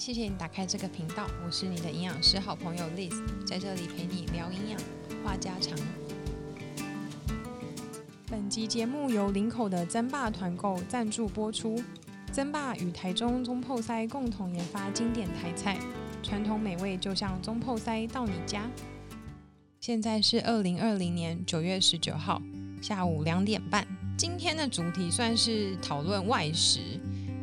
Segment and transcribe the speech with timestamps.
[0.00, 3.12] 谢谢你打开这个频道，我是你的营养师好朋友 Liz，
[3.44, 4.80] 在这里陪你聊营养、
[5.22, 5.78] 话家常。
[8.26, 11.78] 本集节目由林口的增霸团购赞助播出。
[12.32, 15.78] 增霸与台中中泡塞共同研发经典台菜，
[16.22, 18.70] 传统美味就像中泡塞到你家。
[19.80, 22.40] 现在是二零二零年九月十九号
[22.80, 23.86] 下午两点半。
[24.16, 26.98] 今天的主题算是讨论外食。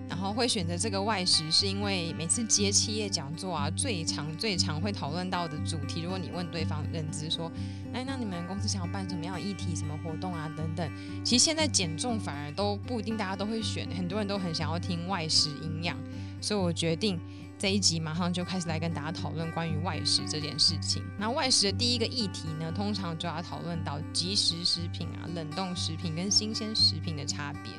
[0.10, 6.02] 然后会选择这个外食，是因为每次接企业讲座啊，最常最常会讨论到的主题。
[6.02, 7.52] 如果你问对方认知说，
[7.94, 10.90] 哎，那你们公司想要办什么样的议题、什么活动啊等等，
[11.23, 15.98] 其实现在减重反而都不一定大家都会选，很多人都很想要听外食营养，
[16.42, 17.20] 所以我决定
[17.59, 21.03] 这一集马上就开始来跟大家讨论关于外食这件事情。
[21.20, 27.73] 那外食的第一个议题呢，通常就要讨论到即食食品啊、冷冻食品跟新鲜食品的差别。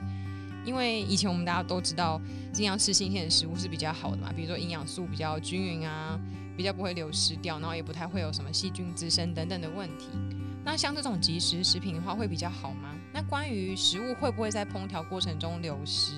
[0.69, 2.21] 因为以前我们大家都知道，
[2.53, 6.21] 尽量吃新鲜的食物是比较好的嘛，比如说营养素比较均匀啊，
[6.59, 10.11] 比较不会流失掉，然后也不太会有什么细菌滋生等等的问题。
[10.63, 12.95] 那像这种即食食品的话，会比较好吗？
[13.15, 16.13] 那关于食物会不会在烹调过程中流失？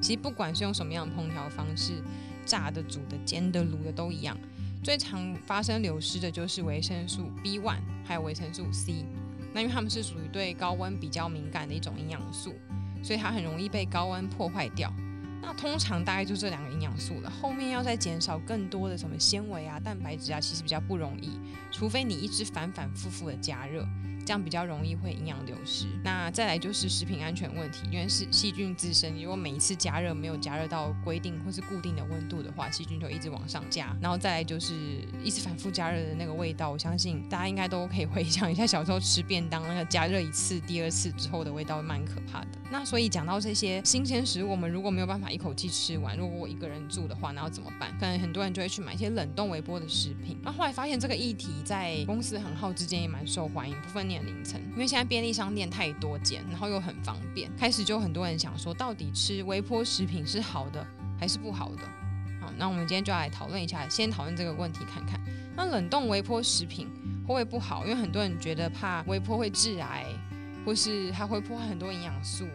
[0.00, 2.00] 其实不管是用什么样的烹调方式，
[2.46, 4.38] 炸的、煮的、煎的、卤的都一样，
[4.80, 9.04] 最常发生流失的就是维生素 B one 还有维生素 C。
[9.52, 12.54] 那因为它们是属于对高温比较敏感的一种营养素。
[13.02, 14.92] 所以它很容易被高温破坏掉。
[15.40, 21.38] 那通常大概就这两个营养素了，后面要再减少更多的什么纤维啊、蛋白质啊，其实比较不容易，
[21.70, 23.86] 除非你一直反反复复的加热。
[24.28, 25.86] 这样比较容易会营养流失。
[26.04, 29.10] 那再来就是食品安全问题，因为是细菌滋生。
[29.18, 33.96] 如果每一次加热没有加热到规定或是固定的温度的话，细菌就一直往上加。
[34.02, 34.74] 然后再来就是
[35.24, 42.48] 一直反复加热的那个味道，我相信大家应该都可以回想一下小时候吃便当那个加热一次、第二次之后的味道，蛮可怕的。
[42.70, 47.90] 那所以讲到这些新鲜食物，我们如果没有办法一口气吃完，如果我一个人住的话，那要怎么办？
[47.98, 50.38] 可能很多人就会去买一些冷冻微波的食品。
[50.42, 60.86] 那后来发现这个议题在公司很号之间也蛮受欢迎，部分凌晨，因为现在便利商店太多间，然后又很方便，开始就很多人想说，到底吃微波食品是好的
[61.18, 61.82] 还是不好的？
[62.40, 65.20] 好，那我们今天就来讨论一下，先讨论这个问题看看。
[65.56, 66.88] 那冷冻微波食品
[67.26, 67.84] 会不会不好？
[67.84, 70.04] 因为很多人觉得怕微波会致癌，
[70.64, 72.46] 或是它会破坏很多营养素。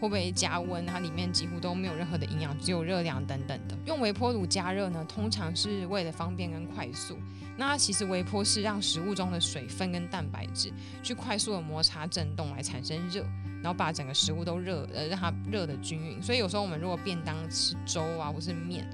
[0.00, 0.84] 会不会加温？
[0.86, 3.76] 它里面几乎都没有任何的营养，只有热量等等的。
[3.84, 7.18] 用微波炉加热呢，通常是为了方便跟快速。
[7.56, 10.72] 那其实微波是让食物中的水分跟蛋白质
[11.02, 13.22] 去快速的摩擦震动来产生热，
[13.62, 16.22] 然后把整个食物都热，呃，让它热的均匀。
[16.22, 18.88] 所以有时候我们如果便当吃粥啊，或是面。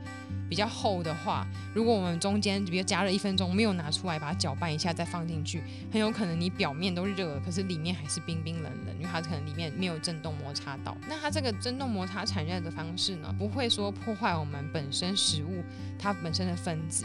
[0.48, 5.62] 比较厚的话，如果我们中间比如加热一分钟没有拿出来，把它搅拌一下再放进去，
[5.92, 10.96] 很有可能你表面都热了，可是里面还是冰冰冷冷，因为它可能里面没有震动摩擦到。
[11.08, 15.64] 那它这个震动摩擦产热的方式呢，不会说破坏我们本身食物
[15.98, 17.04] 它本身的分子，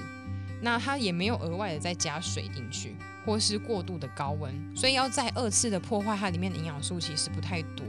[0.61, 7.85] 那它也没有额外的再加水进去，或是过度的高温，所以要再二次的破坏它里面的营养素其实不太多。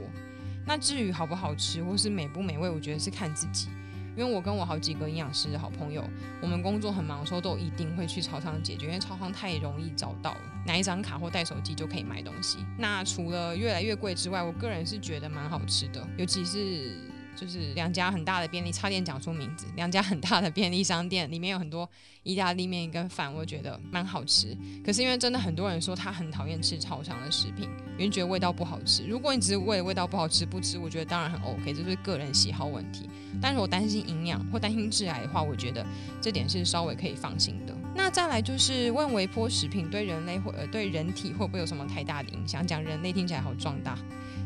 [0.65, 3.67] 那至于好不好吃或是美不美味，我觉得是看自己。
[4.15, 6.03] 因为我跟我好几个营养师的好朋友，
[6.41, 12.59] 我们工作很忙的时候，都一定会去超商解决，因为超商太容易找到了，拿一张卡或带手机就可以买东西。
[12.77, 17.12] 那除了越来越贵之外，我个人是觉得蛮好吃的，尤其是。
[17.35, 19.65] 就是两家很大的便利，差点讲出名字。
[19.75, 21.89] 两家很大的便利商店里面有很多
[22.23, 24.55] 意大利面跟饭，我觉得蛮好吃。
[24.85, 27.67] 可是因为真的很多人说他很讨厌吃超商的食品，
[27.97, 29.03] 因为觉得味道不好吃。
[29.05, 33.09] 如果你只是为了味道不好吃不吃，我觉得当然很 OK，这是个人喜好问题。
[33.41, 35.85] 但是我担心营养或担心致癌的话，我觉得
[36.21, 37.75] 这点是稍微可以放心的。
[37.95, 42.65] 那再来就是问微波食品对人类或呃对人体会不会有什么太大的影响？
[42.65, 43.97] 讲人类听起来好壮大，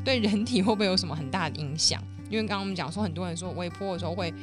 [0.03, 2.01] 对人体会不会有什么很大的影响？
[2.29, 4.33] 因为刚刚我们讲说，很多人说微波的时候会，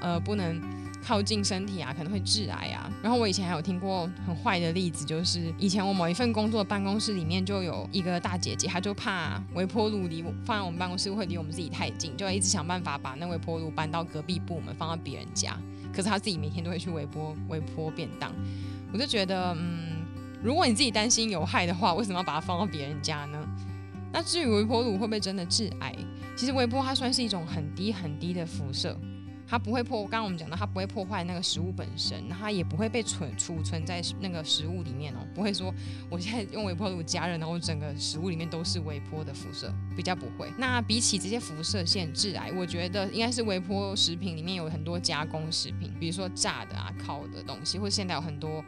[0.00, 0.60] 呃，不能
[1.04, 2.90] 靠近身体啊，可能会致癌啊。
[3.02, 15.56] 然后我以前还有听过很坏的例子，就是以前我某一份工作办公室里面就有一个大姐姐，她就怕微波炉离我放在我们办公室会离我们自己太近，就一直想办法把那微波炉搬到隔壁部门，放到别人家。
[15.92, 18.32] 可是她自己每天都会去微波微波便当，
[18.92, 20.04] 我就觉得，嗯，
[20.42, 23.38] 如果你自己担心有害的话，为什么要把它放到别人家呢？
[24.12, 25.94] 那至于微波炉会不会真的致癌？
[26.36, 28.98] 其实微波它算是一种很低很低的辐射，
[29.46, 30.00] 它不会破。
[30.02, 35.18] 刚刚我们讲到，它不会破坏那个食物本身，它也不会被存储存在那个食物里面哦。
[35.34, 35.72] 不会说
[36.10, 40.50] 我现在用微波炉加热，然后整个食物里面都是微波的辐射，比较不会。
[40.56, 48.64] 那比起这些辐射线致癌，我觉得应该是微波食品里面有很多加工食品，比如说炸的啊、烤的东西，或者现在有很多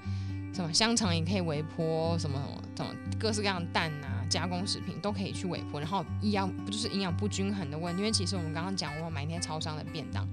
[0.54, 4.24] 什么香肠也可以微波，什么什么什么各式各样的蛋啊。
[4.30, 8.00] 加工食品都可以去微波，然后一样不就是营养不均衡的问题？
[8.00, 10.26] 因为其实我们刚刚讲，我买那些超商的便当，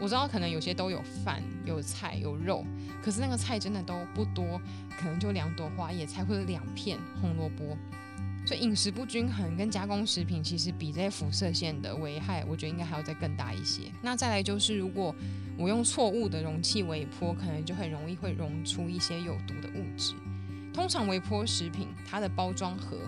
[0.00, 2.64] 我知道可能有些都有饭、有菜、有肉，
[3.02, 4.58] 可是那个菜真的都不多，
[4.98, 7.76] 可能就两朵花野菜或者两片红萝卜。
[8.46, 13.82] 所以饮食不均衡跟加工食品其实比这些辐射线的危害，我觉得应该还要再更大一些。
[14.00, 15.14] 那再来就是，如果
[15.58, 20.14] 我用错误的容器微波，可能就很容易会溶出一些有毒的物质。
[20.72, 22.98] 通常微波食品它的包装盒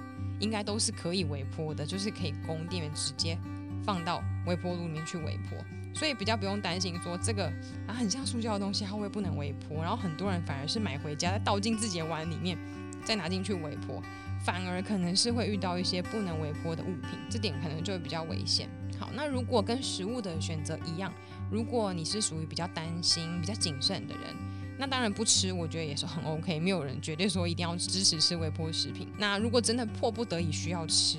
[0.40, 3.38] 应该都是可以微波的，就是可以供店员直接
[3.84, 5.58] 放到微波炉里面去微波，
[5.94, 7.52] 所以比较不用担心说这个
[7.86, 12.56] 啊很像塑胶的东西它会不能微波，然后很多人反而是买回家再倒进自己的碗里面，
[13.04, 14.02] 再拿进去微波。
[14.44, 18.68] 反而可能是会遇到一些不能微波的物品，这点可能就会比较危险。
[18.96, 21.12] 好，那如果跟食物的选择一样，
[21.50, 24.34] 如果你是属于比较担心、比较谨慎的人，
[24.78, 26.60] 那当然不吃，我觉得也是很 OK。
[26.60, 29.08] 没有人绝对说一定要支持吃微波食品。
[29.16, 31.18] 那如果真的迫不得已需要吃，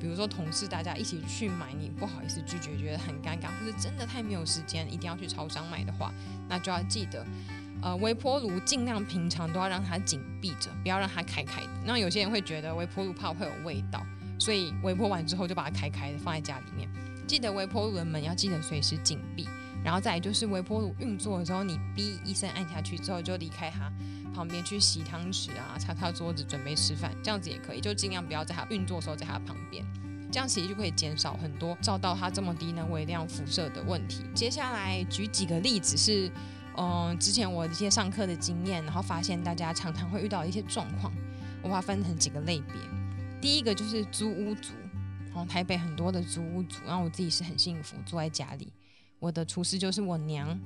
[0.00, 6.12] 比如说同事大家一起去买，你不好意思拒绝，觉得很尴尬，或者真的太没有时间，一定要去超商买的话，
[6.48, 7.26] 那就要记得。
[7.82, 11.70] 呃，微波炉尽量平常都要让它紧闭着，不要让它开开的。
[11.86, 14.04] 那有些人会觉得微波炉怕会有味道，
[14.38, 16.86] 所以微波完之后就把它开开的放在家里面。
[17.26, 19.48] 记得微波炉的门要记得随时紧闭，
[19.84, 23.90] 然后再就是微波炉运作的时候，你哔一声按下去之后就离开它
[24.34, 29.84] 旁边去洗汤匙啊，擦擦桌子，准备吃饭，这样子也可以，就尽量不要在它运作的时候在它旁边，
[30.30, 34.24] 这样其实就可以减少很多照到它这么低能微量辐射的问题。
[34.34, 36.30] 接下来举几个例子是。
[36.76, 41.12] 嗯，之前我一些上课的经验，然后发现大家常常会遇到一些状况，
[41.62, 42.74] 我把它分成几个类别。
[43.38, 44.72] 第一个就是租屋族，
[45.26, 48.72] 然后台北很多的租屋族，然后我自己是很幸福，住在家里，
[49.20, 50.58] 我的厨师就是我娘，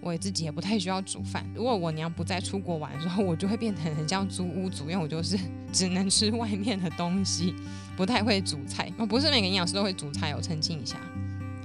[0.00, 1.44] 我自己也不太需要煮饭。
[1.52, 5.36] 如果我娘不在出国玩的时候，我就会变成很像租屋族，因为我就是
[5.72, 7.52] 只能吃外面的东西，
[7.96, 8.90] 不太会煮菜。
[8.96, 10.96] 我不是每个营养师都会煮菜，我澄清一下。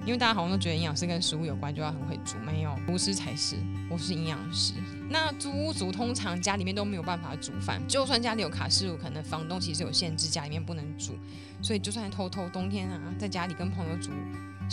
[0.05, 3.55] 因为大家好像都觉得营养师跟食物有关就要很会煮，没有，厨师才是。
[3.87, 4.73] 我是营养师。
[5.09, 11.13] 那租屋族通常家里面都没有办法煮饭，就算家里有卡式炉，可能房东其实有限制，家里面不能煮，
[11.61, 14.09] 所以就算偷偷冬天啊，在家里跟朋友煮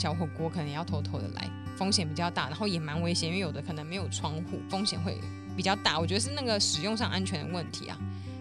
[0.00, 5.18] 小火锅，可能要偷偷的来，风险比较大，然后也蛮危险，因为有的可能没有窗户，风险会
[5.54, 5.98] 比较大。
[5.98, 7.98] 我觉得是那个使用上安全的问题啊。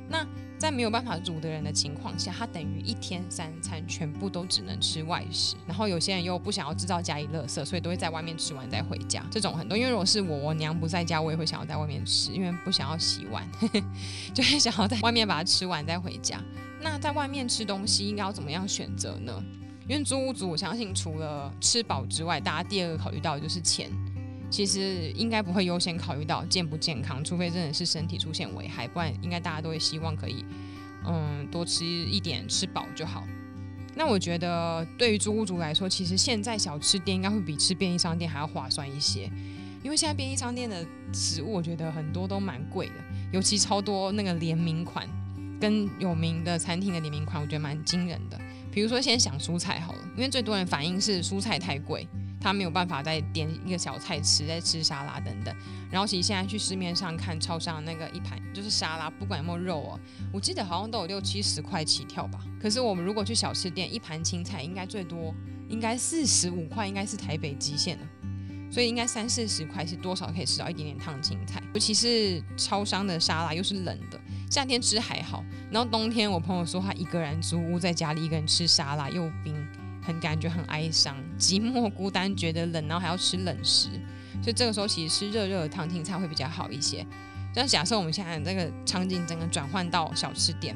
[0.08, 0.26] 那
[0.58, 5.58] 在没有办法煮的人的情况下，他等于一天三餐全部都只能吃外食。
[5.68, 9.22] 然后有些人又不想要制造家里垃圾，所以都会在外面吃完再回家。
[9.30, 13.46] 这种很多，因为如果是我，我娘不在家，我也会想要在外面吃，因为不想要洗碗，
[14.34, 16.42] 就会想要在外面把它吃完再回家。
[16.82, 19.44] 那在外面吃东西应该要怎么样选择呢？
[19.90, 23.90] 因为租屋族，我相信除了吃饱之外，大家第二个考虑到的就是钱。
[24.52, 30.46] 其实应该不会优先考虑到健不健康，除非真的是身体出现危害，不然应该大家都会希望可以，
[31.06, 33.24] 嗯，多吃一点，吃饱就好。
[33.96, 39.30] 那我觉得对于租屋族来说，其实现在小吃店应该会比吃便利商店还要划算一些，
[39.84, 42.94] 因为现在便利商店的食物我觉得很多都蛮贵的，
[43.32, 45.08] 尤其超多那个联名款，
[45.60, 48.40] 跟有名的餐厅的联名款，我觉得蛮惊人的。
[48.72, 52.08] 比如说先想蔬菜好了，因为最多人反映是蔬菜太贵。
[52.42, 55.54] 他没有办法再点一个小菜吃，再吃沙拉等等。
[55.92, 60.00] 然后其实现在去市面上看超商那个一盘就是沙拉，不管有没有肉哦，
[60.32, 62.40] 我记得好像都有六七十块起跳吧。
[62.58, 65.36] 可是我们如果去小吃店，一盘青菜应该最多
[65.68, 68.08] 应该四十五块，应该是台北极限了。
[68.72, 71.62] 所以应该三四十块是多少可以吃到一点点烫青菜。
[71.74, 74.18] 尤其是超商的沙拉又是冷的，
[74.50, 79.56] 夏天吃还好，然后冬天我朋友说他一个人租屋在家里一个人吃沙拉又冰。
[80.02, 83.90] 很感觉很哀伤、寂寞、孤单，觉得冷，然后还要吃冷食，
[84.42, 87.06] 所以这个时候其实吃热热的烫青菜会比较好一些。
[87.54, 90.76] 那假设我们现在这个场景整个转换到小吃店，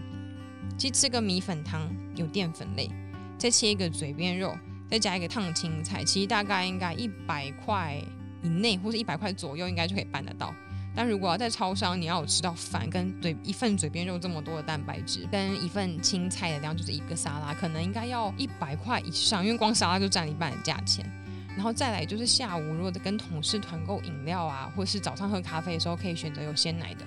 [0.78, 2.92] 去吃个米粉汤有淀粉类，
[3.40, 4.56] 再切一个嘴边肉，
[4.88, 8.00] 再加一个烫青菜，其实大概应该一百块
[8.44, 10.54] 以内，或者一百块左右，应该就可以办得到。
[10.96, 21.04] 但如果要在超商，你要有吃到饭跟嘴一份嘴边肉这么多的蛋白质，跟一份青菜的量就是一个沙拉，可能应该要一百块以上，因为光沙拉就占一半的价钱。
[21.56, 27.06] 然后再来就是下午如果跟同事团购饮料啊，或是早上喝咖啡的时候，可以选择有鲜奶的，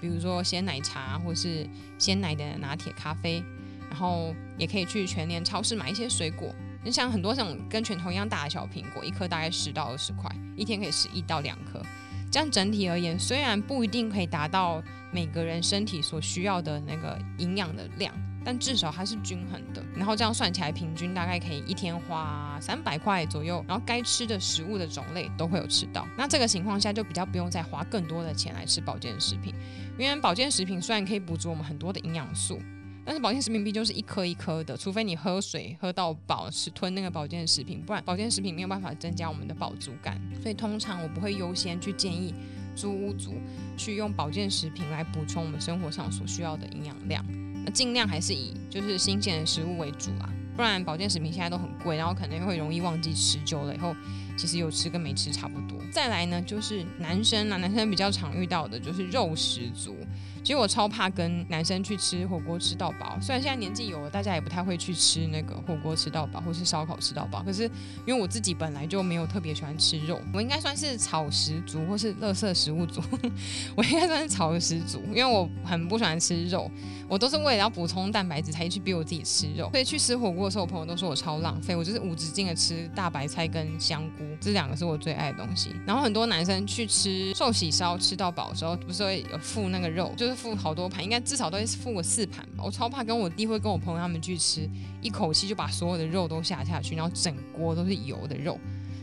[0.00, 1.68] 比如说鲜奶茶或是
[1.98, 3.42] 鲜奶的拿铁咖啡。
[3.90, 6.54] 然后也可以去全联超市买一些水果，
[6.84, 11.82] 你像很多这种跟拳头一样大的小苹果，一颗大概十到二十块，一天可以吃一到两颗。
[12.30, 19.82] 这样整体而言，虽然不一定可以达到每个人身体所需要的那个营养的量，但至少它是均衡的。
[19.96, 26.06] 然后这样算起来，平均大概可以一天花三百块左右，然后该吃的食物的种类都会有吃到。
[26.16, 29.54] 那这个情况下就比较不用再花更多的钱来吃保健食品，
[29.98, 32.60] 因为保健食品虽然可以补足我们很多的营养素。
[33.08, 40.20] 但是保健食品毕竟就是一颗一颗的，除非你喝水喝到饱，吃吞那个保健食品，不然保健食品没有办法增加我们的饱足感。
[40.42, 42.34] 所以通常我不会优先去建议
[42.76, 43.36] 租屋族
[43.78, 47.24] 去用保健食品来补充我们生活上所需要的营养量。
[47.64, 53.96] 那尽量还是以就是新鲜的食物为主啊，不然保健食品现在都很贵，然后可能会容易忘记吃，久了以后
[54.36, 55.78] 其实有吃跟没吃差不多。
[55.90, 59.96] 再来呢，就是男生啊，男生比较常遇到的就是肉食族。
[60.42, 67.42] 其实我超怕跟男生去吃火锅吃到饱，虽然现在年纪有了，大家也不太会去吃那个火锅吃到饱，或是烧烤吃到饱。
[67.42, 67.64] 可是
[68.06, 73.02] 因为我自己本来就没有特别喜欢吃肉，我应该算是草食族或是垃圾食物族。
[73.76, 76.70] 我应该算是草食族，因为我很不喜欢吃肉，
[77.08, 79.68] 我都是为了要补充蛋白质才去逼我自己吃肉。
[79.72, 85.74] 所以去吃火锅的时候，我朋友都说我超浪费，我就是无止境的吃大白菜跟香菇，这两个是我最爱的东西。
[85.86, 90.38] 然后很多男生去吃寿喜烧吃到饱的时候，不是会有付那个肉，就是。
[90.38, 92.62] 付好多盘，应该至少都会付个四盘吧。
[92.62, 94.70] 我超怕跟我弟会跟我朋友他们去吃，
[95.02, 98.56] 一口气就把所有的肉都下下去，然后整锅都是油的肉。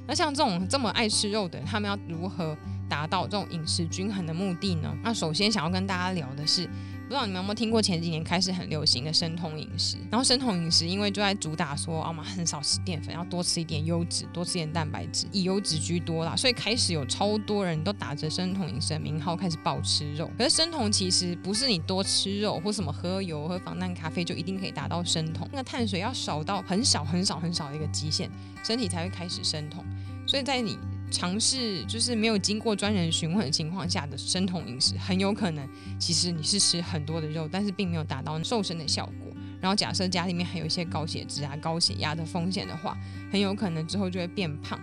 [0.07, 2.55] 那像这种这么爱吃肉的人，他们要如何
[2.87, 4.95] 达到这种饮食均衡的目的呢？
[5.03, 6.69] 那首先想要跟大家聊的是。
[7.05, 9.95] 不知道你们有没有听过前几年开始很流行的生酮饮食？
[10.09, 20.31] 然后生酮饮食因为就在主打说啊嘛很少吃淀粉，要多吃一点优质，多吃点蛋白质，以优质居多啦，所以开始有超多人都打着生酮饮食的名号开始暴吃肉。
[20.35, 28.27] 可是生酮其实不是你多吃肉或什么喝油喝防弹咖啡就一定可以达到生酮，那个碳水要少到很少很少很少的一个极限，
[28.63, 29.85] 身体才会开始生酮。
[30.25, 30.75] 所以在你
[31.11, 35.67] 尝试就是没有经过专人询问的情况下的生酮饮食，很有可能
[35.99, 39.33] 其实你是吃很多的肉，但是并没有达到瘦身的效果。
[39.61, 42.97] 然后假设家里面还有一些高血脂啊、高血压的风险的话，
[43.31, 44.79] 很有可能之后就会变胖，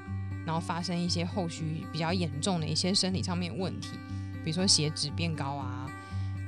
[0.46, 3.90] 然后发生一些后续比较严重的一些生理上面问题，
[4.44, 5.86] 比如说血脂变高啊，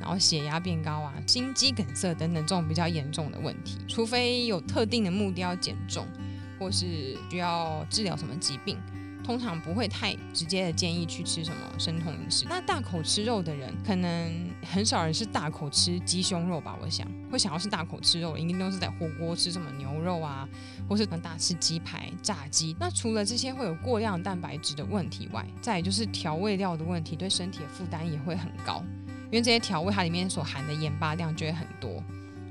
[0.01, 3.79] 然后血压变高啊、心肌梗塞等等这种比较严重的问题。
[3.87, 6.07] 除非有特定的目的要减重，
[6.59, 8.79] 或是需要治疗什么疾病。
[9.25, 12.45] 通常不会太直接的建议去吃什么生酮饮食。
[12.47, 16.77] 那大口吃肉的人，可能很少人是大口吃鸡胸肉吧？
[16.83, 20.47] 我想会想要是大口吃肉，一定都是在火锅吃什么牛肉啊，
[20.87, 22.77] 或是大吃鸡排、炸鸡。
[22.79, 28.85] 那除了这些会有过量蛋白质的问题外，再就是调味料的问题，对身体的负担也会很高，
[29.31, 32.03] 因为这些调味它里面所含的盐巴量就会很多，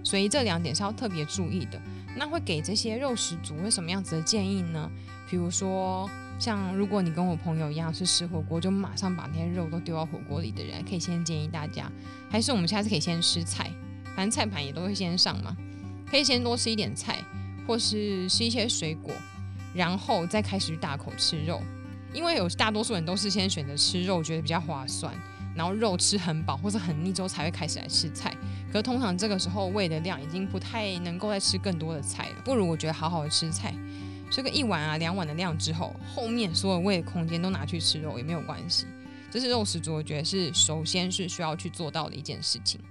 [0.03, 1.79] 所以这两点是要特别注意的。
[2.15, 4.89] 那会给这些肉食族会什么样子的建议呢？
[5.29, 6.09] 比如说。
[6.39, 11.89] 像如果你跟我朋友一样是吃火锅，就马上把那些肉都丢到火锅里的人，可以先建议大家，
[12.29, 13.71] 还是我们下次可以先吃菜，
[14.15, 15.55] 反正菜盘也都会先上嘛，
[16.09, 17.19] 可以先多吃一点菜，
[17.65, 19.13] 或是吃一些水果，
[19.73, 21.61] 然后再开始大口吃肉，
[22.13, 25.13] 因为有大多数人都是先选择吃肉，觉得比较划算，
[25.55, 28.35] 然后肉吃很饱或者很腻之后才会开始来吃菜，
[28.71, 33.73] 可通常这个时候胃的量已经不太能够再吃更多的菜了，不如我觉得好好的吃菜。
[34.35, 38.87] 这个一碗啊两碗的量之后，后面所有胃的空间都拿去吃肉也没有关系。
[39.29, 42.81] 这是肉食族，我觉得是首先是需要去做到的一件事情。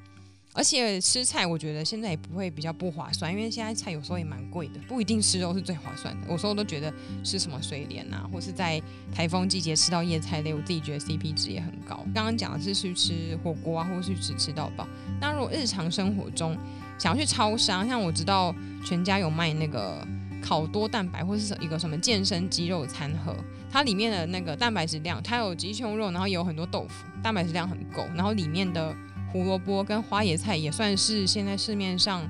[0.54, 6.28] 而且吃菜，我觉得现在也不会比较不划算，因为现在菜有时候也蛮贵的，不一定吃肉是最划算的。
[6.28, 6.92] 有时候都觉得
[7.24, 8.80] 吃什么水莲啊，或是在
[9.12, 12.04] 台风季节吃到叶菜类，我自己觉得 CP 值也很高。
[12.14, 14.86] 刚刚讲的是去吃火锅啊，或是去吃吃到饱。
[15.20, 16.56] 那如果日常生活中
[17.00, 20.06] 想要去超商，像我知道全家有卖那个。
[20.42, 23.34] 烤多蛋白或是一个什么健身肌肉餐盒，
[23.70, 28.04] 它里面的那个蛋白质量，它有鸡胸肉，然后也有很多豆腐，蛋白质量很够。
[28.14, 28.94] 然后里面的
[29.32, 32.28] 胡萝卜跟花椰菜也算是现在市面上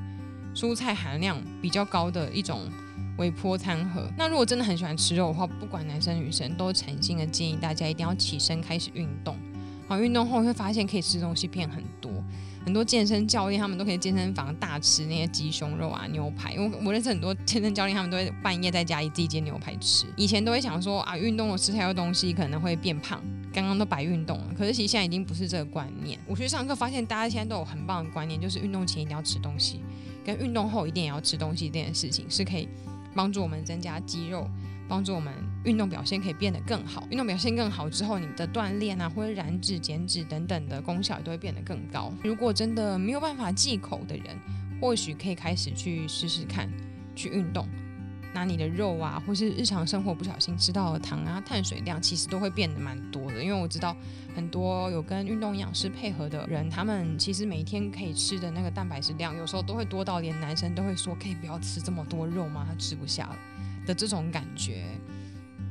[0.55, 2.71] 蔬菜含量比较高的一种
[3.17, 4.09] 微波餐盒。
[4.17, 9.37] 那如果真的很喜欢吃肉的话，不管男生女生，都诚心的建议大家一定要起身开始运动。
[9.93, 12.11] 好，运动后会发现可以吃东西变很多。
[12.65, 20.07] 很多健身教练他们都可以健身房大吃那些鸡胸肉啊、牛排，因为我认识很多健身教练，他们都会半夜在家里自己煎牛排吃。
[20.17, 23.21] 以前都会想说啊，运动了吃太多东西可能会变胖，
[23.53, 24.55] 刚刚都白运动了。
[24.57, 26.19] 可是其实现在已经不是这个观念。
[26.27, 29.83] 我去上课发现，大家现在都有很棒的观念，就是运动前一定要吃东西，
[30.25, 32.67] 跟运动后一定也要吃东西这件事情是可以
[33.15, 34.49] 帮助我们增加肌肉。
[34.93, 35.33] 帮助我们
[35.65, 42.13] 运动表现可以变得更好，运动表现更好之后，你的锻炼啊或者燃脂、减脂等等的功效也都会变得更高。
[42.23, 44.39] 如果真的没有办法忌口的人，
[44.83, 46.71] 或许可以开始去试试看，
[47.15, 47.67] 去运动，
[48.35, 53.43] 拿你的肉啊，或是日常生活不小心吃到的糖啊、碳水量，其实都会变得蛮多的。
[53.43, 53.97] 因为我知道
[54.37, 62.67] 很多有跟运动营养师配合的人，他们其实每天可以吃的那个蛋白质量，有时候都会多到连男生都会说，可以不要吃这么多肉吗？
[62.69, 63.39] 他吃不下了。
[63.87, 64.85] 的这种感觉，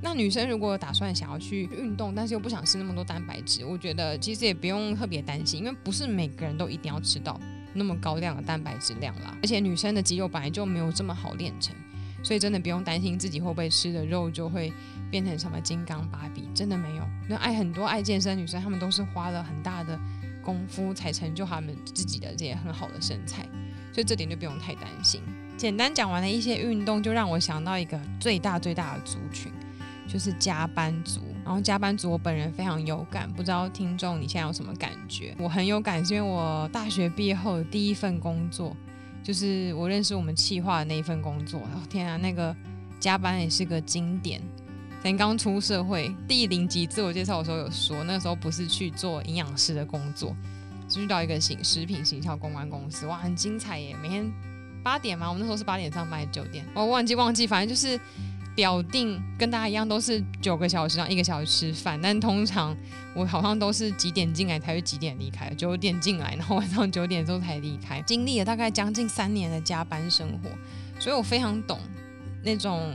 [0.02, 7.40] 那女生如果打算想要去运动，但是又不想吃那么多蛋白质，我觉得其实也不用特别担心，因为不是每个人都一定要吃到
[7.74, 9.38] 那么高量的蛋白质量啦。
[9.42, 11.76] 而且女生的肌肉本来就没有这么好练成，
[12.24, 14.74] 所以真的不用担心自己会不会吃的肉就会
[15.10, 17.04] 变成什么金刚芭比，真的没有。
[17.30, 20.00] 那爱很多爱健身女生，她们都是花了很大的
[20.44, 23.44] 功夫才成就她们自己的这些很好的身材，
[23.94, 25.22] 所以这点就不用太担心。
[25.62, 29.52] 简单讲完了一些运动，就让我想到一个最大最大的族群，
[30.08, 31.22] 就是加班族。
[31.46, 35.36] 然后加班族，我本人非常有感，不知道听众你现在有什么感觉？
[35.38, 38.76] 我很有感，是因为我大学毕业后的第一份工作，
[39.22, 41.60] 就是我认识我们企划的那一份工作。
[41.60, 42.56] 哦天啊，那个
[43.00, 44.42] 加班也是个经典。
[45.04, 50.36] 咱刚出社会第零级自我介绍的时候有说，那时候不是去做营养师的工作，
[50.90, 53.96] 是遇到一个行食品行销公关公司，哇，很精彩耶！
[54.02, 54.26] 每天
[54.84, 58.00] 八点嘛，我们那时候是八点上班，九点，我忘记忘记，反正就是。
[58.54, 61.98] 表定跟大家一样都是九个小时，然后一个小时吃饭。
[62.02, 62.76] 但通常
[63.16, 68.02] 我好像都是几点进来才会几点离开，九点进来，然后晚上九点之后才离开。
[68.02, 70.50] 经历了大概将近三年的加班生活，
[71.00, 71.80] 所以我非常懂
[72.44, 72.94] 那种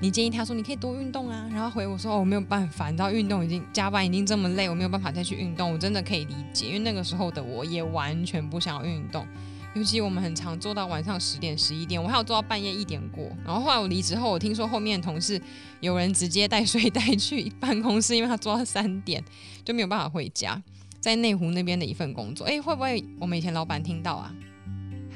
[0.00, 5.72] 你建议他说你可以多运动啊，然后回我说我没有办法，你知道运动已经加班已经这么累，我没有办法再去运动。
[5.72, 9.26] 我真的可以理解，因为那个时候的我也完全不想要运动。
[9.74, 13.24] 尤其我们很常做到晚上十点、十一点，我还有做到半夜一点过。
[13.42, 15.40] 然后后来我离职后，我听说后面同事
[15.80, 19.24] 有人直接带睡袋去办公室，因为他做到三点
[19.64, 20.62] 就没有办法回家，
[21.00, 22.44] 在内湖那边的一份工作。
[22.44, 24.34] 哎，会不会我们以前老板听到啊？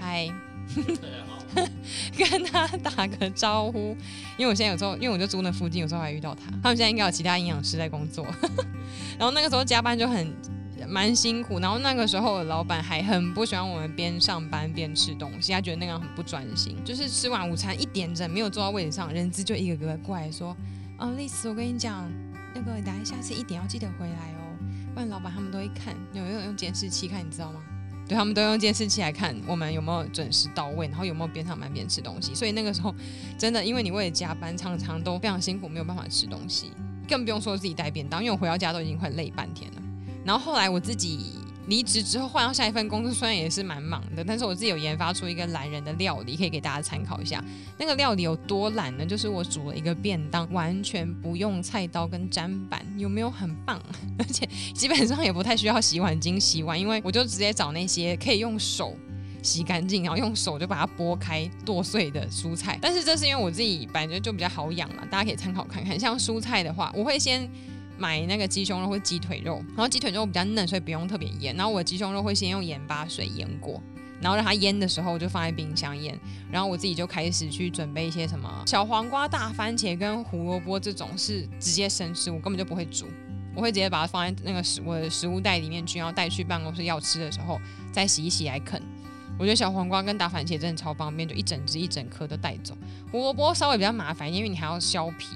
[0.01, 0.27] 嗨，
[2.17, 3.95] 跟他打个招呼，
[4.39, 6.51] 因为我现在有时候，因为我就住那附近，有时候还遇到他。
[6.63, 8.27] 他们现在应该有其他营养师在工作，
[9.19, 10.35] 然后那个时候加班就很。
[10.89, 16.77] 蛮辛苦，然后那个时候老板还很不喜欢我们边上班边吃东西，他觉得那样很不专心。
[16.85, 20.57] 就是吃完午餐一点整没有坐到位置上，人资就一个个过来说
[20.99, 22.11] ：“哦，丽丝，我跟你讲，
[22.55, 24.59] 那个等下下次一点要记得回来哦，
[24.93, 27.61] 不然老板他们都会看，有没有用监视器看，你知道吗？
[28.09, 32.35] 对他们都用监视器来看我们有没有准时到位，然后有没有边上班边吃东西。
[32.35, 32.95] 所以那个时候
[33.37, 36.71] 真的，因为你为了加班，常常都非常辛苦，没有办法吃东西，
[37.09, 39.83] 更不用说自己带便当，因为我回到家都已经快累半天了。”
[40.27, 41.35] 然后后来我自己
[41.69, 47.43] 离职之后换到下一份工作，虽然也是蛮忙的，但是我自己有研发出一个懒人的料理，可以给大家参考一下。
[47.79, 49.07] 那个料理有多懒呢？
[49.07, 53.81] 就是我煮了一个便当，完全不用菜刀跟砧板，有没有很棒？
[54.19, 58.97] 而且基本上也不太需要洗碗巾洗碗，因为我就直接找那些可以用手
[59.43, 62.77] 洗干净，然后用手就把它剥开剁碎的蔬菜。
[62.83, 65.99] 但是这是因为我自己本来就比较好养嘛，大家可以参考看看。
[65.99, 67.49] 像蔬菜的话，我会先。
[67.99, 71.55] 买那个鸡胸肉或鸡腿肉，然后鸡腿肉比较嫩，所以不用特别腌。
[71.57, 73.83] 然后我鸡胸肉会先用盐巴水腌过，
[74.21, 76.19] 然后让它腌的时候就放在冰箱腌。
[76.51, 83.07] 然后我自己就开始去准备一些什么小黄瓜、大番茄跟胡萝卜这种是直接生吃，我根本就不会煮，
[83.55, 87.61] 我会直接把它放在那个食我的食物袋里面去，然后带去办公室要吃的时候
[87.93, 88.81] 再洗一洗来啃。
[89.39, 92.75] 我觉得小黄瓜跟大番茄真的超方便，就一整只一整颗都带走。
[93.13, 95.27] 胡萝卜稍微比较麻烦，因为你还要削皮。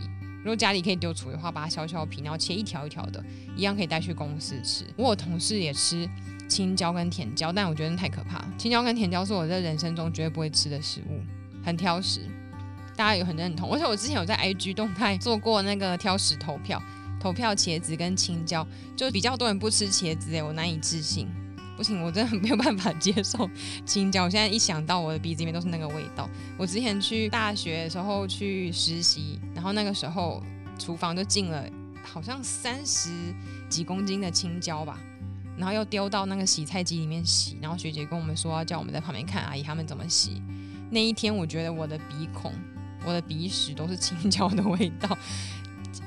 [0.42, 3.22] 如果家里可以丢厨余的话，把它削削皮，然后切一条一条的，
[3.56, 4.84] 一样可以带去公司吃。
[4.96, 6.08] 我有同事也吃
[6.48, 8.42] 青椒跟甜椒，但我觉得太可怕。
[8.56, 11.20] 青椒跟甜椒是我在人生中绝对不会吃的食物，
[11.64, 12.20] 很挑食。
[12.96, 16.82] 大家有很认同，而且我之前有在 IG 动态做过那个挑食投票，
[17.20, 21.28] 投票茄子跟青椒，就比较多人不吃茄子诶，我难以置信。
[21.80, 23.48] 不行，我真的没有办法接受
[23.86, 24.24] 青椒。
[24.24, 26.28] 我现在一想到我的鼻子里面都是那个味道。
[26.58, 30.42] 我之前去大学的时候去实习，然后那个时候
[30.78, 31.64] 厨房就进了
[32.04, 33.08] 好像三十
[33.70, 35.00] 几公斤的青椒吧，
[35.56, 37.56] 然后又丢到那个洗菜机里面洗。
[37.62, 40.42] 然后学姐跟我们说要叫我们在旁边看阿姨他们怎么洗。
[40.90, 42.52] 那一天我觉得我的鼻孔、
[43.06, 45.16] 我的鼻屎都是青椒的味道。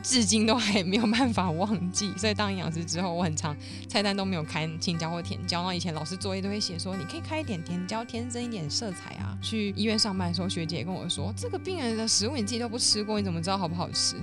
[0.01, 3.55] 至今都还没有办法忘记，所以当营养师之后，我很长
[3.87, 5.59] 菜单都没有开青椒或甜椒。
[5.59, 9.37] 然后以前老师作业都会写说，你可以开一点甜椒，添增一点色彩啊。
[9.41, 14.15] 去医院上班的时候，学姐跟我说，这个病人的食物你自己都不吃过，你怎么知道好不好吃？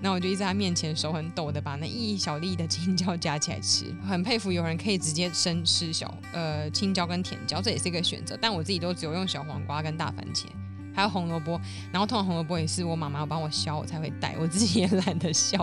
[0.00, 3.94] 那我就一直在他面前手很抖的把那一小粒的青椒夹起来吃。
[4.04, 8.36] 很佩服有人可以直接生吃小呃青椒跟甜椒，这也是一个选择。
[8.40, 10.46] 但我自己都只有用小黄瓜跟大番茄。
[10.94, 11.60] 还有红萝卜，
[11.92, 15.58] 然后通常红萝卜也是我妈妈帮我削，我才会带，我自己也 懒得削。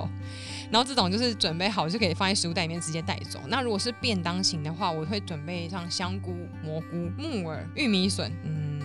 [0.71, 3.39] 然后这种就是准备好就可以放在食物袋里面直接带走。
[3.47, 8.79] 那如果是便当型的话，我会准备像香菇、蘑菇、木耳、玉米笋、嗯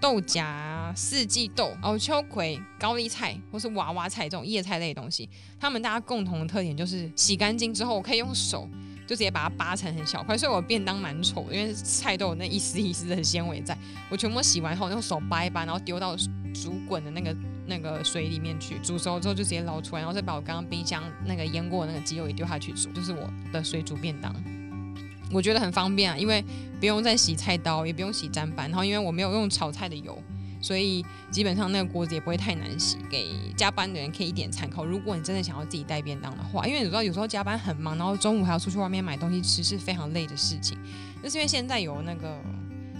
[0.00, 5.28] 豆荚、四季豆、哦秋葵、高丽菜或是娃娃菜这种叶菜类的东西。
[5.58, 8.66] 它们大家共同的特点就是洗干净之后，我可以用手。
[9.10, 13.76] 就直接把它扒成很小块，所以我便当蛮丑，因为菜都有那一丝一丝的纤维在。
[14.08, 16.14] 我全部洗完后用手扒一扒，然后丢到
[16.54, 24.32] 煮滚的那个那个水里面去煮熟之后就直接捞出来，然后再把我刚刚冰箱那个腌过的那个鸡肉也丢下去煮，就是我的水煮便当。
[25.32, 26.44] 我觉得很方便啊，因为
[26.78, 30.16] 不用再洗菜刀，也不用洗砧板，然后因为我没有用炒菜的油，
[30.60, 32.98] 所以基本上那个锅子也不会太难洗。
[33.10, 34.84] 给加班的人可以一点参考。
[34.84, 40.78] 如果你真的想要自己带便当的话，因为你知道有时候加班很忙，然后中午还要出去外面买东西吃，是非常累的事情。
[41.22, 42.40] 就是因为现在有那个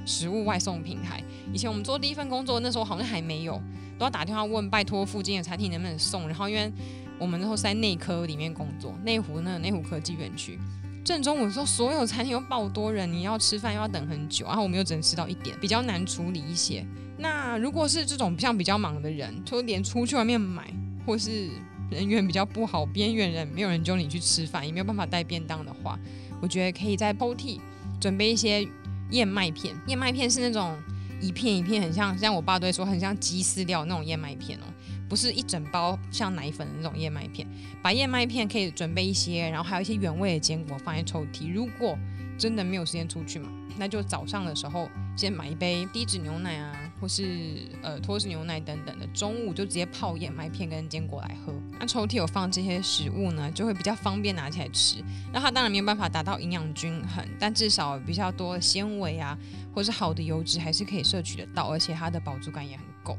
[0.05, 3.61] 食物外送平台，以前我们做第一份工作那时候好像还没有，
[3.99, 6.27] 都要打电话问拜托附近的餐厅能不能送。
[6.27, 6.73] 然后因为
[7.19, 10.59] 我们那时候在内科里面工作，内湖那内湖科技园区。
[11.03, 16.85] 正中午的时候，所有餐厅都爆多人，你要吃饭又要等很久，然后我们又只能吃到一点，比较难处理一些。
[17.19, 20.73] 那如果是这种像比较忙的人，就连出去外面买，
[21.07, 21.51] 或是
[21.91, 25.99] 人缘比较不好、边缘人，没有人揪你去吃饭，也没有办法带便当的话，
[26.41, 27.59] 我觉得可以在 POT
[28.01, 28.67] 准备一些
[29.11, 29.75] 燕麦片。
[29.87, 30.79] 燕麦片是那种
[31.21, 34.65] 一片一片，很像像我爸都会说，很像鸡饲料那种燕麦片哦。
[35.11, 37.47] 不是一整包像奶粉的那种燕麦片，
[37.83, 41.53] 把燕麦片可以准备一些，然后还有一些原味的坚果放在抽屉。
[41.53, 41.99] 如果
[42.39, 49.07] 真的没有时间出去嘛，那就早上的时候先买一杯低脂牛奶啊，或是呃脱脂牛奶等等的。
[49.09, 51.53] 中午就直接泡燕麦片跟坚果来喝。
[51.79, 55.03] 那抽屉有放这些食物呢，就会比较方便拿起来吃。
[55.33, 59.37] 那它当然没有办法达到营养均衡，但至少比较多的纤维啊，
[59.75, 63.19] 或是好的油脂还是可以摄取得到，而且它的饱足感也很够。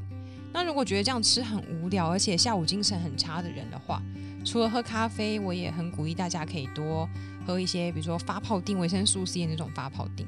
[0.52, 4.02] 那如果觉得这样吃很无聊，而且下午精神很差的人的话，
[4.44, 7.08] 除了喝咖啡，我也很鼓励大家可以多
[7.46, 10.26] 喝一些，比如说发泡定维生素 C 的那种发泡定，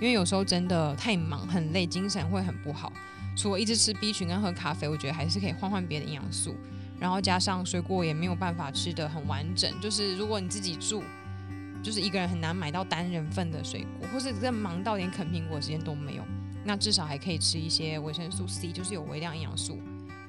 [0.00, 2.92] 因为有时候真的太忙很累，精神会很不好。
[3.36, 6.56] 除了一直吃 B 群跟喝咖啡，我觉得还是可以换换别的营养素，
[6.98, 11.02] 然后加上水果也没有办法吃的很完整，就是如果你自己住，
[11.82, 16.24] 就是一个人很难买到单人份的水果，或是真忙到连啃苹果的时间都没有。
[16.66, 19.78] 那至少还可以吃一些维生素 C，就是有微量营养素，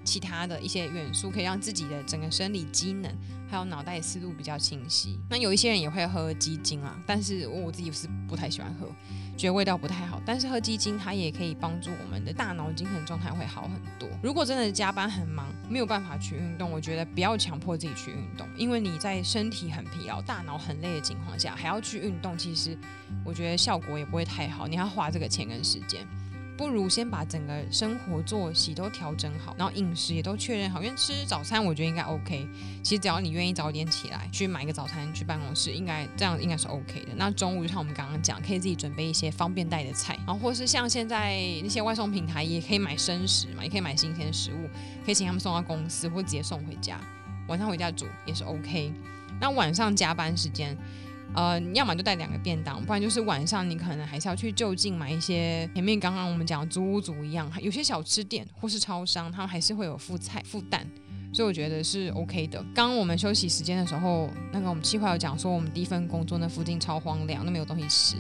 [0.04, 3.12] 其他的一些元素可以让自己的整个生理机能
[3.50, 5.20] 还有脑袋思路比较清晰。
[5.30, 8.88] 那有一些人也会喝鸡精啊，但是我自己是不太喜欢喝，
[9.36, 10.22] 觉得味道不太好。
[10.26, 14.08] 但是喝鸡精它也可以帮助我们的大脑精神状态会好很多。
[14.22, 22.78] 如果真的加班很忙，没有办法去运动，我觉得不要强迫自己去运动，因为你在身体很疲劳、大脑很累的情况下还要去运动，其实
[23.26, 24.68] 我觉得效果也不会太好。
[24.68, 26.08] 你要花这个钱跟时间。
[26.58, 30.82] 不如先把整个生活作息都调整好，然后饮食也都确认好。
[30.82, 32.48] 因为吃早餐，我觉得应该 OK。
[32.82, 37.10] 其实只要你愿意早点起来去买个早餐去办公室，应该这样应该是 OK 的。
[37.16, 44.68] 那中午就像我们刚刚讲，可以自己准备一些方便带的菜，然后或是像现在那些外送平台也可以买生食嘛，也可以买新鲜食物，
[45.06, 47.00] 可以请他们送到公司或直接送回家，
[47.48, 48.92] 晚上回家煮也是 OK。
[49.40, 50.76] 那晚上加班时间。
[51.36, 55.70] 呃，要么就带两个便当，不然就是晚上你可能还是要去就近买一些。
[55.76, 60.88] 前面刚刚我们讲租屋族一样，有些小吃店或是超商，他们还是会有附菜附蛋，
[61.32, 62.58] 所以我觉得是 OK 的。
[62.74, 68.16] 刚刚我们休息时间的时候，那个我们计划有讲说，我们第一份工作那附近超荒凉，都没有东西吃，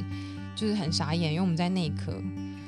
[0.55, 1.31] 就是很傻眼。
[1.33, 2.13] 因为我们在内科，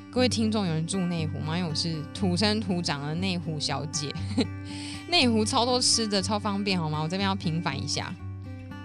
[0.10, 1.56] 各位听众有人住内湖吗？
[1.56, 4.12] 因为我是土生土长的内湖小姐，
[5.10, 7.02] 内湖超多吃的，超方便，好吗？
[7.04, 8.12] 我这边要平反一下。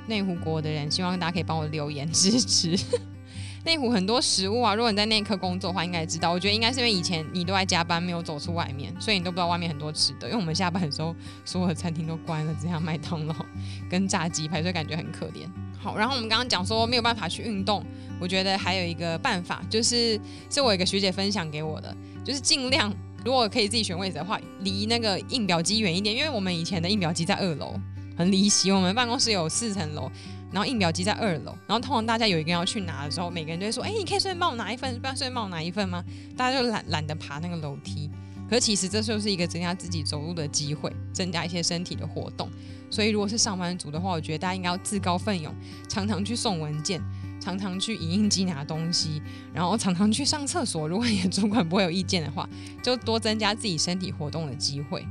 [0.07, 2.79] 内湖国的人，希望大家可以帮我留言支持。
[3.65, 6.31] 内湖很多食物啊，如果你在内科工作的话，应该知道。
[6.31, 10.29] 我觉得应该是因为以前你都在加班，没有走出外面，所以你都不知道外面很多吃的。
[10.29, 13.35] 因为我们下班的时候，所有的餐厅都关了，只剩麦当劳
[13.89, 15.49] 跟炸鸡排，所以感觉很可怜。
[15.79, 17.83] 好，然后我们刚刚讲说没有办法去运动，
[18.21, 27.81] 我觉得还有一个办法，就是是我一个学姐分享给我的，就是尽量如果可以自己选位置的话，离那个印表机远一点，因为我们以前的印表机在二楼。
[28.17, 30.11] 很离奇，我们办公室有四层楼，
[30.53, 36.05] 然后印表机在二楼，然后通常大家有一个人要去拿的时候，每个人都会说：“哎，你可以顺便帮我拿一份，不然顺便帮我拿一份吗？”
[36.37, 38.11] 大家就懒懒得爬那个楼梯。
[38.49, 42.49] 可是其实这就是一个增加自己走路的机会，增加一些身体的活动。
[42.91, 45.53] 所以如果是上班族的话，我觉得大家应该要自告奋勇，
[45.89, 47.03] 常常去送文件，
[47.41, 49.21] 常常去影印机拿东西，
[49.53, 50.87] 然后常常去上厕所。
[50.87, 52.49] 如果你的主管不会有意见的话，
[52.83, 55.05] 就多增加自己身体活动的机会。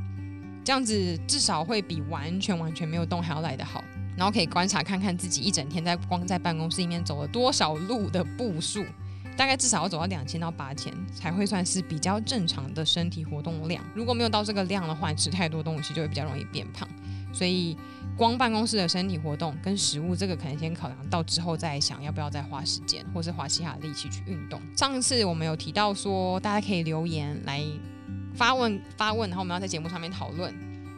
[0.63, 3.83] 这样子至少会比完全完全没有动还要来得好，
[4.15, 8.85] 然后可以观察看看自己一整天在光在办公室里面走了多少路的步数，
[9.35, 13.83] 大概至少要走到两千到八千才会算是比较正常的身体活动量。
[13.93, 16.87] 如果没有到这个量的话，吃太多东西就会比较容易变胖。
[17.33, 17.75] 所以
[18.15, 24.61] 光办公室的身体活动跟食物这个可能先考量到之后再想要不要再花时间或是花其他的力气去运动。
[24.77, 27.61] 上次我们有提到说大家可以留言来。
[28.35, 30.53] 发问发问，然后我们要在节目上面讨论。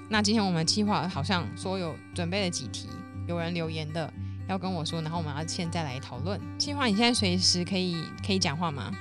[0.09, 2.87] 那今天我们计划好像说有准备了几题，
[3.27, 4.11] 有人留言的
[4.47, 6.39] 要跟我说，然后我们要现在来讨论。
[6.57, 8.91] 计划，你现在随时可以可以讲话吗？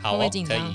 [0.00, 0.72] 好，会紧张？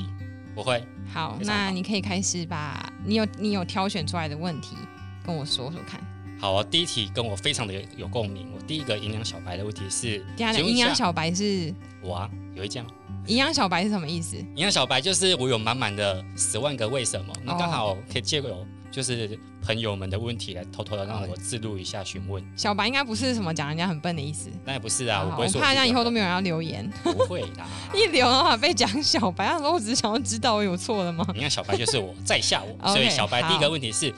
[0.55, 0.81] 不会。
[1.13, 4.77] 好，那你可以开始把你有你有挑选出来的问题
[5.25, 5.99] 跟我说说看。
[6.39, 8.47] 好，啊第一题跟我非常的有共鸣。
[8.55, 12.91] 我第一个营养小白的问题是，营养小白是我啊，有一件吗？
[13.27, 14.35] 营养小白是什么意思？
[14.37, 22.43] 营养小白就是我有满满的十万个为什么，那哦刚好可以借由就是朋友们的问题来偷偷的让我自录一下询问。
[22.55, 24.49] 小白应该不是什么讲人家很笨的意思。
[24.65, 27.67] 那也不是啊，我不会说怕人家以后都没没有人要留言，不会啦。
[27.95, 31.25] 一留的话被讲小白，他说我只是想要知道我有错了吗？
[31.33, 34.13] 营养小白就是我在下我， 所以小白第一个问题是，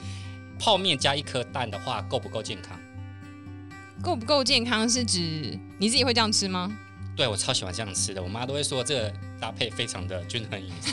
[0.58, 2.76] 泡面加一颗蛋的话够不够健康？
[4.02, 6.76] 够不够健康是指你自己会这样吃吗？
[7.16, 10.92] 对我超喜欢这样吃的，我妈都会说这个搭配非常的均衡饮食。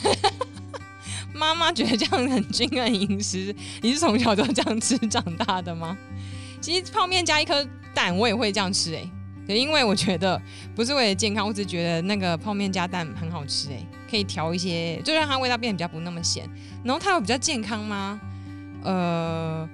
[1.35, 5.97] 妈妈觉得这样很均衡饮食，你是从小就这样吃长大的吗？
[6.61, 9.03] 其实泡面加一颗蛋，我也会这样吃哎、
[9.47, 10.41] 因为我觉得
[10.73, 16.49] 不是为了健康，我只是觉得那个泡面加蛋很好吃哎、可以调一些，就让它味道变得比较不那么咸。
[16.85, 18.21] 然后它有比较健康吗？
[18.83, 19.67] 呃，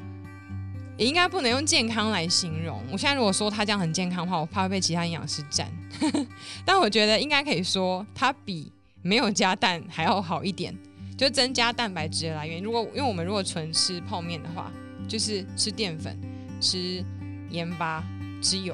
[1.00, 2.84] 也应该不能用健康来形容。
[2.92, 5.72] 我现在如果说它这样很健康的话，我怕会被其他营养师占。
[6.66, 8.70] 但我觉得应该可以说它比
[9.02, 10.78] 没有加蛋还要好一点。
[11.18, 12.64] 就增加蛋白质的来源。
[12.64, 14.72] 如果因为我们如果纯吃泡面的话，
[15.06, 16.18] 就是吃淀粉、
[16.62, 17.04] 吃
[17.50, 18.02] 盐巴、
[18.42, 18.74] 吃油。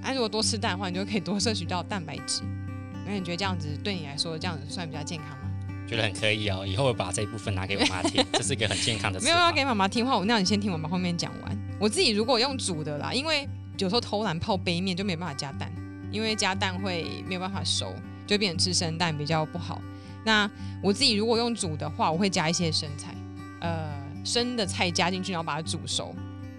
[0.00, 2.42] 那、如果多吃蛋的话，你就可以多摄取到蛋白质。
[3.04, 5.45] 那你觉得这样子对你来说，这样子算比较健康吗？
[5.86, 9.20] 觉得很可以哦，以后我把这一部分拿给我妈听， 这是一个很健康的。
[9.20, 11.58] 没有要给妈妈听话，我那你先听我把后面讲完。
[11.78, 15.70] 我自己如果用煮的啦，因为有时候偷懒泡杯面就没办法加蛋，
[16.10, 17.94] 因为加蛋会没有办法熟，
[18.26, 19.80] 就变成吃生蛋比较不好。
[20.24, 20.50] 那
[20.82, 23.14] 我自己如果用煮的话，我会加一些生菜，
[23.60, 23.88] 呃，
[24.24, 26.14] 生的菜加进去，然后把它煮熟。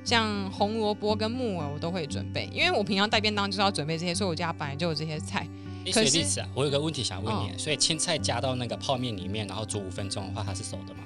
[0.06, 5.46] 像红萝卜跟木耳我都会准备，因为我平常带便当就是要准备这些，所以我家本来就有这些菜。
[5.88, 11.04] 诶可是啊，我有个问题想问你，嗯所以青菜加到那个泡面里面，然后煮五分钟的话，它是熟的吗？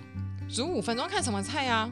[0.49, 1.89] 煮五分钟看什么菜啊？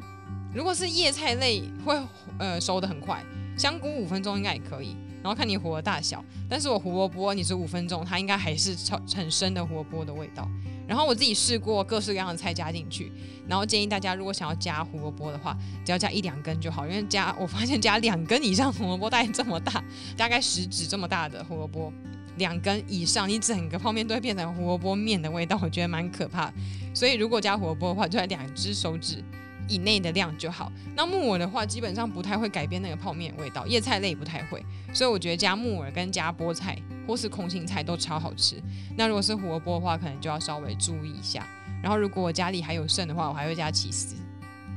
[0.53, 1.95] 如果是叶菜类，会
[2.39, 3.23] 呃熟的很快，
[3.57, 6.23] 香菇五分钟应该也可以，然后看你火的大小。
[6.49, 10.49] 但是我胡萝卜你煮五分钟，它应该还是超很深的胡萝卜的味道。
[10.87, 13.11] 然后我自己试过各式各样的菜加进去，
[13.47, 19.83] 然后建议大家如果想要加胡萝卜的话，只要加一两根就好，因为加我发现加两根以上胡萝卜大概这么大，
[20.17, 21.93] 大概食指这么大的胡萝卜。
[22.39, 26.53] 两根以上，你整个泡面都会变成胡萝卜面的味道，我觉得蛮可怕的。
[26.95, 29.23] 所以如果加胡萝卜的话，就在两只手指
[29.67, 30.71] 以内的量就好。
[30.95, 36.75] 那木耳的话，基本上不太会改变那个泡面味道，叶菜类不太会，所以我觉得加木耳跟加菠菜
[37.05, 38.55] 或是空心菜都超好吃。
[38.97, 41.45] 那如果是胡萝卜的话，可能就要稍微注意一下。
[41.83, 44.15] 然后如果我家里还有剩的话，我还会加起司。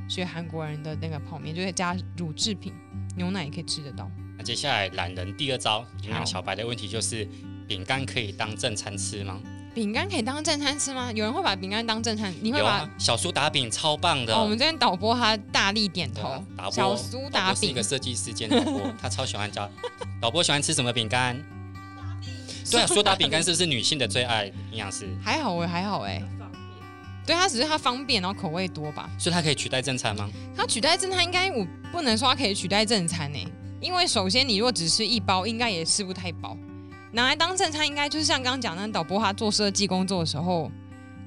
[0.08, 2.74] 学韩国人的那个泡面，就会加乳制品，
[3.16, 4.10] 牛奶也可以吃得到。
[4.36, 7.26] 那接下来懒人第二招，营养小白的问题就是，
[7.66, 9.40] 饼干可以当正餐吃吗？
[9.74, 11.10] 饼干可以当正餐吃吗？
[11.12, 12.32] 有人会把饼干当正餐？
[12.42, 12.64] 你会把？
[12.64, 14.34] 有啊，小苏打饼超棒的。
[14.34, 19.68] 哦，我们这边导播他大力点头对啊，导播小苏打饼是一个设计师兼导播，他超喜欢加。
[20.20, 21.42] 导播喜欢吃什么饼干？
[22.70, 24.46] 对啊，苏打饼干是不是女性的最爱？
[24.70, 26.22] 营养师，还好哎，还好哎。
[27.24, 29.08] 对，它只是它方便，然后口味多吧。
[29.18, 30.28] 所以它可以取代正餐吗？
[30.56, 33.38] 它取代正餐应该我不能说它可以取代正餐呢，
[33.80, 36.56] 因为首先你如果只吃一包，应该也吃不太饱。
[37.12, 40.70] 拿来当正餐，应该就是像刚刚讲的导播他做设计工作的时候，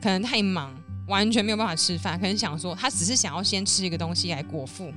[0.02, 0.74] 可能太忙，
[1.08, 4.92] 完全没有办法吃饭，可能想说他只是想要先吃一个东西来果腹，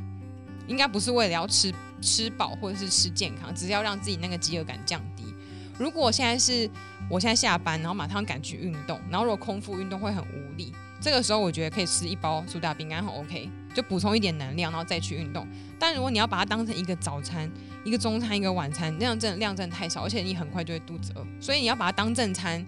[0.67, 5.25] 应该不是为了要吃吃饱或者是吃健康，只是要让自己那个饥饿感降低。
[5.79, 6.69] 如果现在是
[7.11, 15.47] 我现在下班，然后马上赶去运动，然后如果空腹运动会很无力，这个时候我觉得可以吃一包苏打饼干很 OK，就补充一点能量，然后再去运动。
[15.79, 17.51] 但如果你要把它当成一个早餐、
[17.85, 21.27] 一个中餐、一个晚餐，那样真的量真的太少，而且你很快就会肚子饿。
[21.41, 22.65] 所以你要把它当正餐，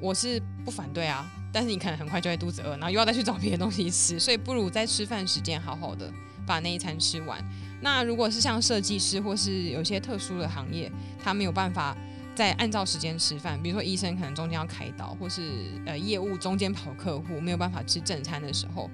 [0.00, 6.12] 我是不反对啊，但是你可能很快就会肚子饿，然后又要再去找别的东西吃，所以不如在吃饭时间好好的
[6.46, 7.42] 把那一餐吃完。
[7.80, 10.90] 那如果是像设计师或是有些特殊的行业，
[11.22, 11.96] 他没有办法
[12.34, 15.42] 在按照时间吃饭，比如说医生可能中间要开刀，或是
[15.86, 18.90] 呃业务中间跑客户没有办法吃正餐的时候，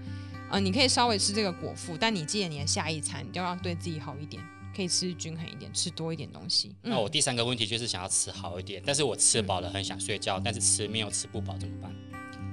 [0.51, 4.43] 呃，你可以稍微吃这个果腹，但你记得你的下一餐你就要让对自己好一点，
[4.75, 6.75] 可以吃均衡一点，吃多一点东西。
[6.83, 11.93] 嗯那我第三个问题就是想要吃好一点，但是我吃饱了很想睡觉，但是吃面又吃不饱怎么办？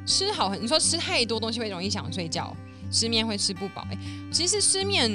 [0.06, 2.56] 吃好很，你说吃太多东西会容易想睡觉，
[2.92, 3.88] 吃面会吃不饱。
[3.90, 3.98] 哎、
[4.32, 5.10] 其实吃面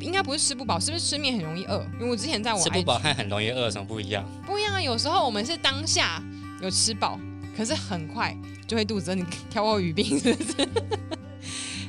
[0.00, 1.84] 应该不是吃不饱，是不是吃面很容易饿？
[1.94, 4.24] 因为我之前在我吃不饱和很容易饿有什么不一样？
[4.46, 6.22] 不一样啊，有时候我们是当下
[6.62, 7.18] 有吃饱，
[7.56, 9.14] 可是很快就会肚子饿。
[9.14, 10.68] 你挑我语病是不是？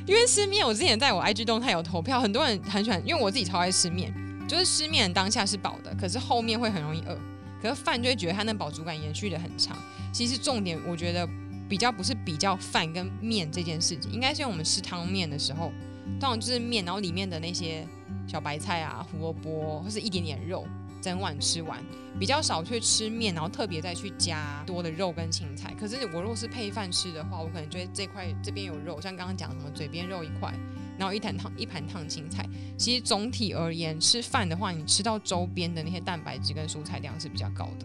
[0.06, 4.12] 因为吃面，我之前在我 IG 动态有投票，很多人很喜欢，因为我自己超爱吃面，
[4.46, 7.18] 就是吃面当下是饱的，可是后面会很容易饿。
[7.62, 9.74] 可是饭就会觉得它那饱足感延续的很长。
[10.12, 11.26] 其实重点我觉得
[11.66, 15.72] 比较不是比较饭跟面这件事情，应该是因为我们吃汤面的时候，
[16.20, 17.86] 通常就是面，然后里面的那些
[18.26, 20.66] 小白菜啊、胡萝卜，或是一点点肉，
[21.04, 21.84] 整碗吃完，
[22.18, 25.74] 比较少去吃面，然后特别再去加多的肉跟青菜。
[25.78, 30.50] 可是我如果是配饭吃的话，我可能觉得这块这边有肉，像刚刚讲什么嘴边肉一块，
[30.98, 32.48] 然后一盘烫一盘烫青菜。
[32.78, 37.84] 其实总体而言，吃饭的话，你吃到周边的那些蛋白质跟蔬菜量是比较高的。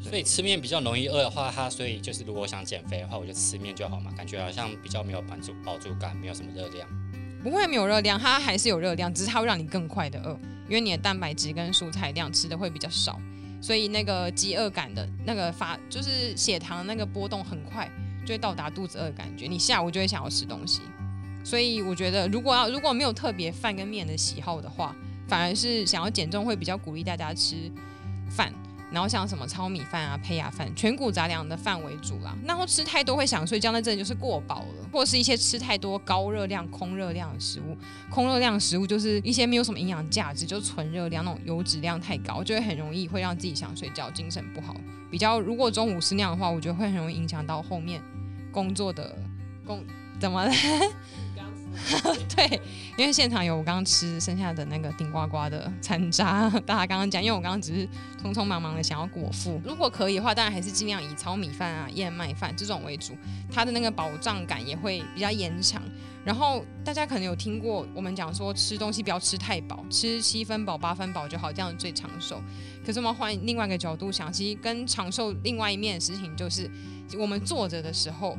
[0.00, 6.88] 所以吃面比较容易饿的话，它所以就是如果我想减肥的话，我就吃面就好嘛，感觉好像比较没有满足饱足感，没有什么热量。
[7.42, 13.18] 不会没有热量，它还是有热量，只是它会让你更快的饿，因为你的蛋白质跟蔬菜量吃的会比较少，
[13.60, 17.90] 所以那个饥饿感的那个发就是血糖那个波动很快，
[18.24, 20.82] 就会到达肚子饿的感觉，你下午就会想要吃东西。
[21.42, 24.94] 所以我觉得如果要如果没有特别饭跟面的喜好的话，
[25.26, 27.56] 反而是想要减重会比较鼓励大家吃
[28.28, 28.52] 饭。
[28.90, 32.36] 然后像什么糙米饭啊、胚芽饭、全谷杂粮的饭为主啦。
[32.44, 37.76] 然后吃太多会想睡觉，那真的就是过饱了，或是一些吃太多高热量、空热量的食物。
[38.10, 44.74] 空热量食物就是一些没有什么营养价值，就纯热量那种油脂量太高，就会很容易会让自己想睡觉、精神不好。
[45.10, 48.02] 比较如果中午吃那样的话，我觉得会很容易影响到后面
[48.50, 49.16] 工作的
[49.66, 49.84] 工
[50.18, 50.52] 怎么了？
[52.34, 52.60] 对，
[52.96, 57.88] 因为现场有我刚刚吃剩下的那个顶呱呱的残渣，大家刚刚讲，因为我刚刚只是
[58.22, 63.14] 匆匆忙忙的想要果腹，如果可以的话，当然还是尽量以糙米饭啊、燕麦饭这种为主，
[63.50, 65.82] 它的那个饱胀感也会比较延长。
[66.24, 72.42] 然后大家可能有听过我们讲说，吃东西不要吃太饱，吃七分饱、八分饱就好，这样最长寿。
[72.84, 76.70] 可是我们换另外一个角度想，其实跟长寿另外一面的事情就是，
[77.18, 78.36] 我们坐着的时候。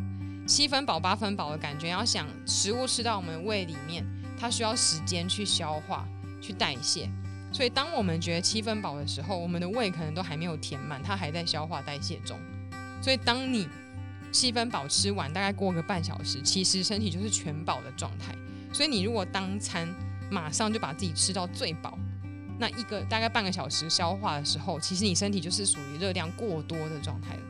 [0.50, 4.04] 七分饱八分饱的感觉，要想食物吃到我们胃里面，
[4.36, 6.08] 它需要时间去消化、
[6.42, 7.08] 去代谢。
[7.54, 12.36] 所以当我们觉得七分饱的时候，我们的胃可能都还没有填满，它还在消化代谢中。
[13.00, 13.70] 所以当你
[14.32, 18.34] 七分饱吃完，大概过个半小时，其实身体就是全饱的状态。
[18.74, 19.88] 所以你如果当餐
[20.32, 21.96] 马上就把自己吃到最饱，
[22.58, 27.42] 那一个大概半个小时消化的时候，其实你身体就是属于热量过多的状态了。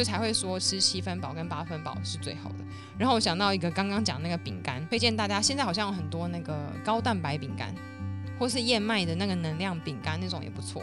[0.00, 2.64] 所以才会说吃七分饱跟八分饱是最好的。
[2.96, 7.74] 然后我想到一个刚刚讲那个饼干，推荐大家现在好像有很多那个高蛋白饼干，
[8.38, 10.82] 或是燕麦的那个能量饼干那种也不错。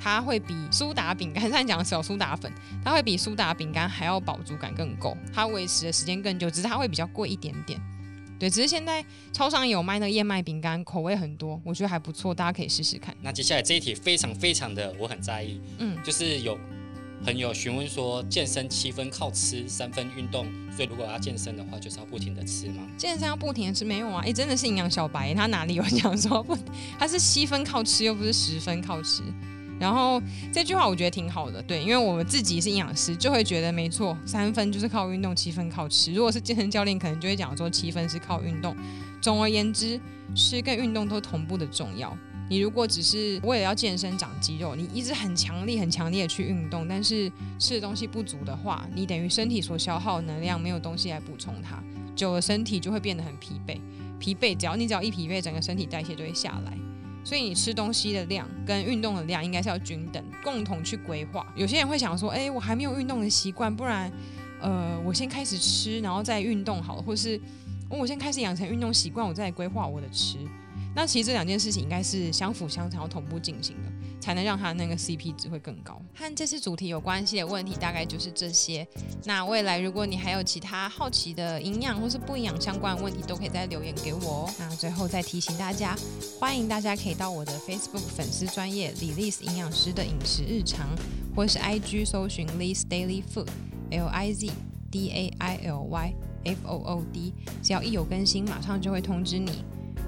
[0.00, 2.50] 它会比苏打饼干， 上讲的小苏打粉，
[2.82, 7.78] 它会比苏打饼干还要饱足感更够，它维持的时间更久，只是它会比较贵一点点。
[8.38, 13.14] 对，只是现在超商有卖那个燕麦饼干，口味很多，我觉得还不错，大家可以试试看。
[13.20, 16.58] 那接下来这一题非常非常的我很在意，嗯，就是有。
[17.24, 24.22] 朋友询问说：“健身七分靠吃，三分运动，所以如果要健身的话，就是要不停的吃吗？”健身要不停的吃没有啊！
[24.22, 26.54] 哎，真的是营养小白，他哪里有讲说不？
[26.98, 29.22] 他是七分靠吃，又不是十分靠吃。
[29.80, 30.20] 然后
[30.52, 36.12] 这句话我觉得挺好的，对，因为我们自己是营养师，就会觉得没错，三分就是靠运动，七分靠吃。
[36.12, 38.76] 如果是健身教练，可能就会讲说七分是靠运动。
[39.22, 39.98] 总而言之，
[40.34, 42.14] 吃跟运动都同步的重要。
[42.48, 51.82] 你如果只是为了要健身长肌肉，你一直很强力、很强烈的去运动，但是吃的东西不足的话，你等于身体所消耗能量没有东西来补充它，
[52.14, 53.80] 久了身体就会变得很疲惫。
[54.18, 56.76] 疲惫，只要你只要一疲惫，整个身体代谢就会下来。
[57.24, 61.46] 所以你吃东西的量跟运动的量应该是要均等，共同去规划。
[61.56, 64.12] 有些人会想说，哎，我还没有运动的习惯，不然，
[64.60, 67.40] 呃，我先开始吃，然后再运动好了，或是
[67.88, 70.36] 我先开始养成运动习惯，我再规划我的吃。
[70.96, 76.00] 那其实这两件事情应该是相辅相成、要同步进行的，才能让它那个 CP 值会更高。
[76.14, 78.86] 和这次主题有关系的问题大概就是这些。
[79.24, 84.54] 那未来如果你还有其他好奇的营养或是不营养相关的问题，都可以再留言给我哦。
[84.58, 85.96] 那最后再提醒大家，
[86.38, 90.88] 欢迎大家可以到我的 Facebook 粉丝专业李丽斯营养师的饮食日常，
[91.34, 94.50] 或是 IG 搜寻 Liz Daily Food，L I Z
[94.92, 99.64] D A I L Y F O O D，只要一有更新，马上就会通知你。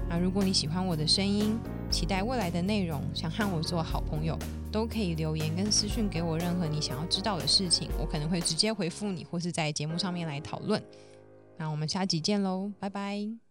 [0.09, 1.59] 那如果你喜欢我的声音，
[1.91, 4.37] 期待未来的内容，想和我做好朋友，
[4.71, 10.81] 都可以留言跟私讯给我任何你想要知道的事情，我可能会直接回复你，或是在节目上面来讨论。
[11.57, 13.46] 那我们下集见喽，拜拜。